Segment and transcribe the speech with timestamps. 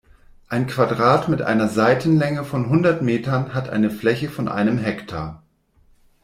[0.47, 5.43] Ein Quadrat mit einer Seitenlänge von hundert Metern hat eine Fläche von einem Hektar.